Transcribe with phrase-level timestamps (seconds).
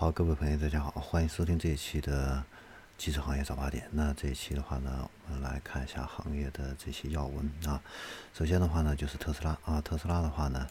[0.00, 2.42] 好，各位朋友，大家好，欢迎收听这一期的
[2.96, 3.86] 汽车行业早八点。
[3.92, 7.78] 那这一期的话呢，我们来看一下行业的这些要闻啊。
[8.32, 10.66] 首先的话呢，就是特斯拉啊，特斯拉的话呢，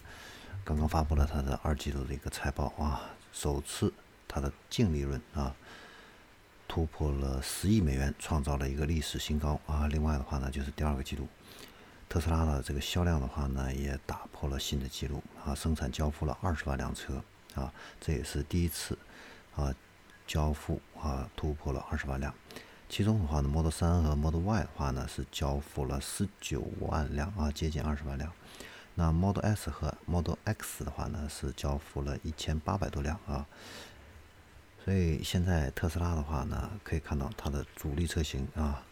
[0.64, 3.92] 刚刚发布了它的二季度的一个财报啊，首次
[4.26, 5.54] 它的净利润啊
[6.66, 9.86] 突破了十亿美元，创造了一个历史新高啊。
[9.86, 11.28] 另外的话呢，就是第二个季度，
[12.08, 17.22] 特斯拉的这个销量的话呢，也打破了新的记录啊，生产交付了二十万辆车
[17.54, 18.96] 啊，这也是第一次。
[19.56, 19.74] 啊，
[20.26, 22.32] 交付啊突破了二十万辆，
[22.88, 28.32] 其中的话呢，Model 3和 Model Y 的话呢是交付了十九万辆啊，接近二十万辆。
[28.94, 33.44] 那 Model S 和 Model X 的话呢是交付了一千八百多辆啊。
[34.84, 38.82] 所以现在特斯拉的话呢，可以看到它的主力车型啊，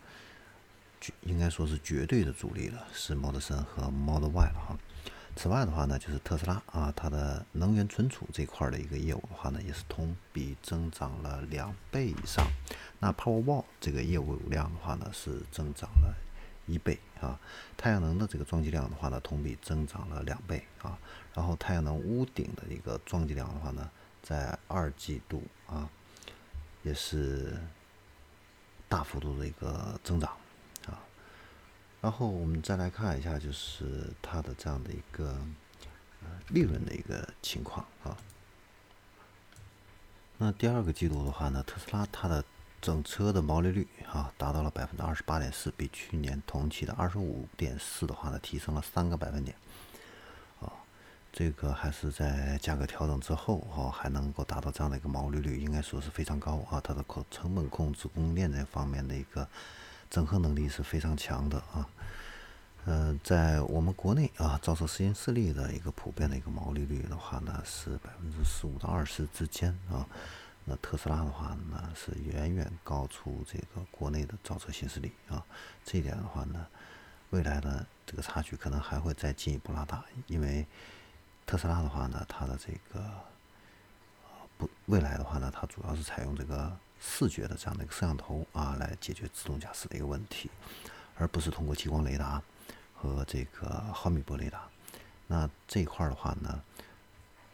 [1.00, 4.78] 绝应该说是绝对的主力了，是 Model 3和 Model Y 了哈。
[5.40, 12.44] 此外的话呢，就是特斯拉啊，它的能源存储这块的一个业务的话呢，也是同比增长了两倍以上。
[12.98, 16.12] 那 Powerwall 这个业务量的话呢，是增长了
[16.66, 17.38] 一倍啊。
[17.76, 20.98] 太阳能的这个装机量的话呢，同比增长了两倍啊。
[21.32, 23.88] 然后太阳能屋顶的一个装机量的话呢，
[24.20, 25.88] 在二季度啊，
[26.82, 27.56] 也是
[28.88, 30.32] 大幅度的一个增长。
[32.00, 35.36] 然后我们再来看一下，就是它的这样的一个
[36.50, 38.16] 利润的一个情况啊。
[40.38, 42.44] 那第二个季度的话呢，特斯拉它的
[42.80, 49.56] 整车的毛利率啊达到了百分之二十八点四，比去年同期的二十五点四的话呢提升了三个百分点。
[50.60, 50.70] 啊，
[51.32, 56.80] 这个还是在价格调整之后啊还能够达到这样的一个毛利率，应该说是非常高啊。
[56.80, 59.48] 它的控成本控制、供应链这方面的一个。
[60.10, 61.88] 整合能力是非常强的啊，
[62.84, 70.06] 呃，在我们国内啊，造车实验室里的一个普遍的一个毛利率的话呢，是百分之十五到二十之间啊。
[70.64, 75.44] 那特斯拉的话呢，是远远高出这个国内的造车新势力啊。
[75.84, 76.66] 这一点的话呢，
[77.30, 80.66] 未来的这个差距可能还会再进一步拉大，因为
[81.46, 83.04] 特斯拉的话呢，它的这个
[84.88, 86.76] 未来的话呢，它主要是采用这个。
[87.00, 90.50] 视觉的这样的一个摄像头啊，来解决自动驾驶的一个问题，
[91.16, 92.42] 而不是通过激光雷达
[92.92, 94.68] 和这个毫米波雷达。
[95.28, 96.60] 那这一块的话呢，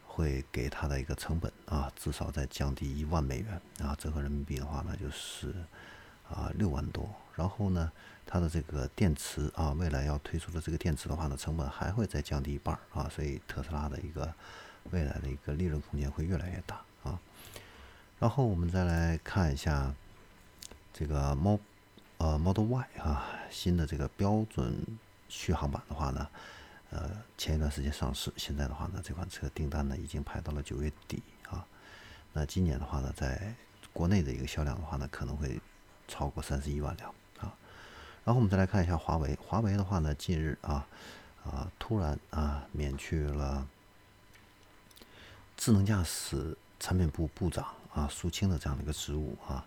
[0.06, 5.55] 会给它的一个成本啊，至少再降低一万美元啊，折合人民币的话呢，就是
[6.27, 7.06] 啊六万多。
[7.34, 7.93] 然后呢，
[8.25, 14.33] 它的这个电池啊，未来要推出的这个电池的话呢，成本还会再降低一半啊，所以特斯拉的一个
[14.91, 16.81] 未来的一个利润空间会越来越大。
[18.24, 19.92] 然后我们再来看一下
[20.94, 21.60] 这个 Mo
[22.16, 24.74] 呃 Model Y 啊，新的这个标准
[25.28, 26.26] 续航版的话呢，
[26.88, 31.66] 呃，前一段时间上市，现在的话呢，这款车订单呢已经排到了九月底啊。
[32.32, 33.54] 那今年的话呢，在
[33.92, 35.60] 国内的一个销量的话呢，可能会
[36.08, 37.52] 超过三十一万辆啊。
[38.24, 40.86] 然后我们再来看一下华为，华为的话呢，近日啊
[41.44, 43.68] 啊突然啊免去了
[45.58, 47.66] 智能驾驶产品部部长。
[47.94, 49.65] 啊，苏青的这样的一个职务啊，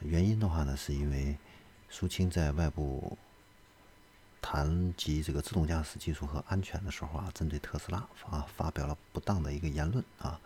[0.00, 1.36] 原因的话呢，是因为
[1.90, 3.18] 苏青在外部
[4.40, 7.98] 谈及这个自动驾驶技术和安全的时候啊，针对特斯拉
[8.30, 10.40] 啊发表了不当的一个言论啊，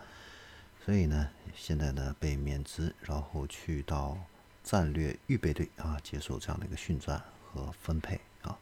[0.84, 4.18] 所以呢，现在呢被免职，然后去到
[4.64, 8.58] 战略预备队啊接受这样的一个训战和分配啊，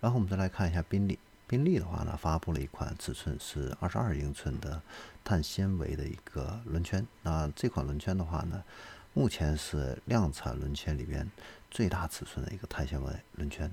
[0.00, 1.18] 然后我们再来看一下宾利。
[1.52, 4.80] 宾利的话呢，发布了一款尺寸是二十二英寸的
[5.22, 7.06] 碳纤维的一个轮圈。
[7.22, 8.64] 那这款轮圈的话呢，
[9.12, 11.30] 目前是量产轮圈里边
[11.70, 13.70] 最大尺寸的一个碳纤维轮圈，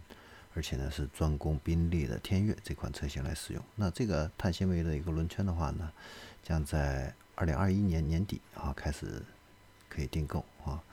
[0.54, 3.64] 而且呢是专供宾利的天越这款车型来使用。
[3.78, 5.90] 那这个碳纤维的一个轮圈的话呢，
[6.44, 9.24] 将在二零二一年年底啊开始
[9.88, 10.84] 可以订购啊，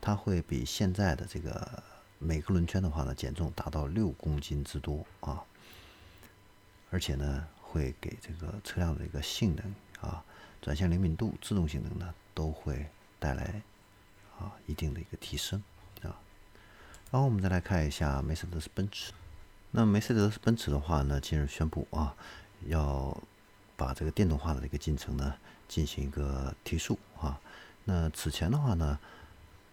[0.00, 1.84] 它会比现在的这个
[2.18, 5.44] 每个轮圈的话呢减重达到六公斤之多啊。
[6.90, 9.74] 而且呢，会给这个车辆的一个性能
[10.08, 10.24] 啊、
[10.62, 12.86] 转向灵敏度、制动性能呢，都会
[13.18, 13.60] 带来
[14.38, 15.62] 啊一定的一个提升
[16.02, 16.14] 啊。
[17.10, 19.12] 然后我们再来看一下梅赛德斯奔驰。
[19.72, 22.14] 那梅赛德斯奔驰的话呢，近日宣布啊，
[22.66, 23.16] 要
[23.76, 25.34] 把这个电动化的这个进程呢
[25.68, 27.40] 进行一个提速啊。
[27.84, 28.98] 那此前的话呢，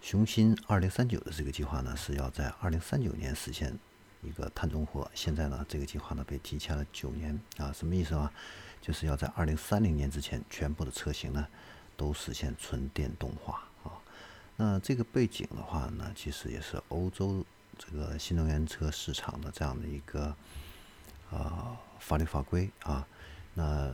[0.01, 3.77] 雄心二零三九的这个计划呢，是要在二零三九年实现。
[4.23, 8.31] 一个碳中和，现在呢，这个计划呢被提前了九年啊，什么意思啊？
[8.81, 11.47] 就是要在二零三零年之前，全部的车型呢
[11.95, 13.91] 都实现纯电动化啊。
[14.57, 17.45] 那这个背景的话呢，其实也是欧洲
[17.77, 20.35] 这个新能源车市场的这样的一个
[21.31, 23.07] 呃法律法规啊。
[23.53, 23.91] 那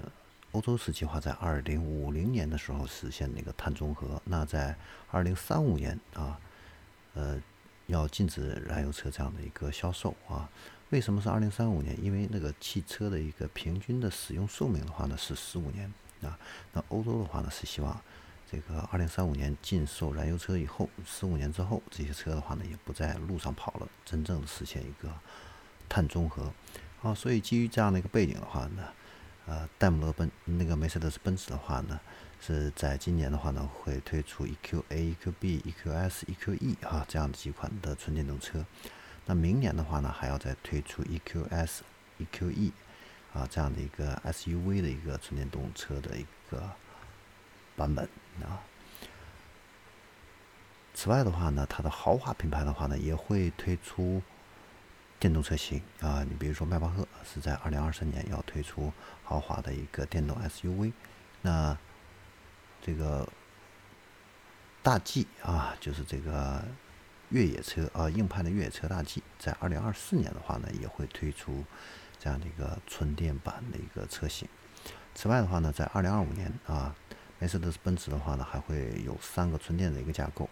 [0.54, 4.20] 欧洲是计划在二零五零年的时候实现那个碳中和。
[4.26, 4.76] 那在
[5.12, 6.40] 二零三五年啊，
[7.14, 7.40] 呃，
[7.90, 10.50] 要禁止燃油车这样的一个销售啊。
[10.92, 12.02] 为什么是二零三五年？
[12.04, 16.40] 因为那个汽车的一个平均的使用寿命的话呢是十五年啊。
[16.74, 18.02] 那欧洲的话呢是希望
[18.50, 25.14] 这个二零三五年禁售燃油车以后，十五年之后这些车的话呢也不在路上跑了，真正的实现一个
[25.90, 26.52] 碳中和。
[27.00, 28.84] 好，所以基于这样的一个背景的话呢。
[29.46, 32.00] 呃，戴姆勒奔那个梅赛德斯奔驰的话呢，
[32.42, 38.66] 是在今年的话呢，会推出 EQA、EQB、EQS、EQE 啊这样几款的纯电动车。
[39.26, 41.80] 那明年的话呢，还要再推出 EQS、
[42.20, 42.72] EQE
[43.34, 46.72] 啊这样的一个 SUV 的一个纯电动车的一个
[47.76, 48.08] 版本
[48.42, 48.62] 啊。
[50.94, 54.22] 此外的话呢，它的豪华品牌的话呢，也会推出。
[55.22, 58.90] 电动车型啊，你比如说迈巴赫是在二零二三年要推出
[59.26, 60.94] 豪华的一个电动 SUV，
[61.42, 61.78] 那
[62.82, 63.28] 这个
[64.82, 66.64] 大 G 啊，就是这个
[67.30, 71.64] 越野车啊，硬派的越野车大 G，在二零二四年的话呢，也会推出
[72.20, 74.48] 这样的一个纯电版的一个车型。
[75.16, 76.96] 此外的话呢，在二零二五年啊，
[77.40, 80.50] 梅赛德斯奔驰的话呢，还会有三个纯电的一个架构，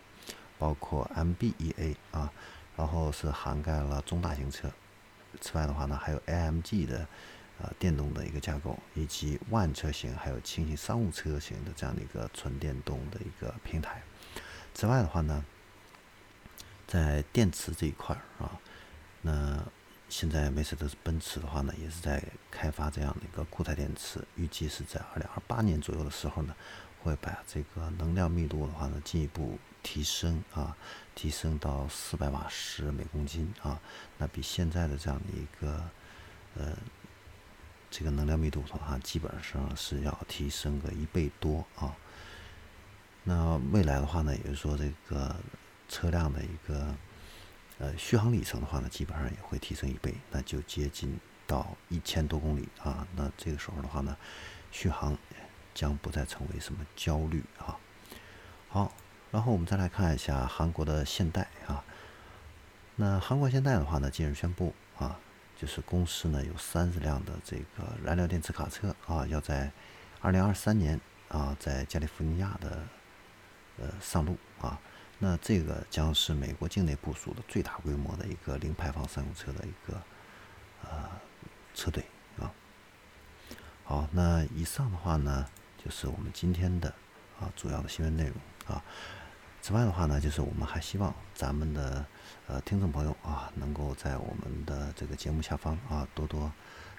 [0.57, 2.31] 包括 MB.EA 啊。
[2.75, 4.69] 然后是涵盖了中大型车，
[5.41, 7.07] 此外的话呢，还有 AMG 的
[7.62, 14.01] 呃电动的一个架构，以及万车型，还有轻型商务车型的这样的一个纯电动的一个平台。
[14.74, 15.44] 此外的话呢，
[16.88, 18.59] 在电池这一块儿啊，
[19.21, 19.63] 那
[20.09, 26.56] 现在梅赛德斯奔驰的话呢，也是在开发这样的一个固态电池，预计是在二零二八年左右的时候呢，
[27.04, 29.57] 会把这个能量密度的话呢进一步。
[29.83, 30.75] 提升啊，
[31.15, 33.80] 提升到四百瓦时每公斤啊，
[34.18, 35.89] 那比现在的这样的一个
[36.56, 36.75] 呃
[37.89, 41.95] 这个能量密度的话，基本上是要提升个一倍多啊。
[43.24, 45.36] 那未来的话呢，也就是说这个
[45.89, 46.95] 车辆的一个
[47.80, 53.07] 呃续航里程的话呢，基本上也会提升一倍，那就接近到一千多公里啊。
[53.16, 54.16] 那这个时候的话呢，
[54.72, 55.18] 续航
[55.74, 57.78] 将不再成为什么焦虑啊。
[58.69, 58.92] 好。
[59.30, 61.83] 然后我们再来看一下韩国的现代啊，
[62.95, 65.19] 那韩国现代的话呢，近日宣布啊，
[65.59, 69.71] 就是公司呢有三十辆的这个燃料电池卡车啊，要在
[70.21, 72.83] 二零二三年啊，在加利福尼亚的
[73.80, 74.80] 呃上路啊，
[75.18, 80.00] 那这个将是美国境内部署的最大规模的一个零排放商用车的一个
[80.83, 81.09] 呃
[81.74, 82.06] 车队
[82.39, 82.54] 啊。
[83.83, 85.48] 好，那以上的话呢，
[85.83, 86.94] 就是我们今天的
[87.39, 88.36] 啊主要的新闻内容
[88.68, 88.83] 啊。
[89.68, 92.06] 此外的话呢，就是我们还希望咱们的
[92.48, 96.50] 呃听众朋友啊，能够在我们的这个节目下方啊多多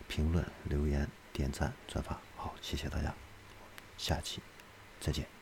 [0.06, 2.20] 评论、留言、点赞、转发。
[2.37, 3.15] 好，谢谢大家，
[3.97, 4.43] 下期
[5.00, 5.38] 再见。